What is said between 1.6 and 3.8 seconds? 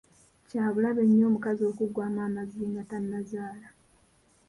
okuggwaamu amazzi nga tannazaala.